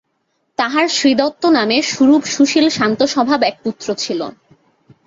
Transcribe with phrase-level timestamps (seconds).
[0.57, 4.19] তাঁহার শ্রীদত্ত নামে সুরূপ সুশীল শান্তস্বভাব এক পুত্র ছিল।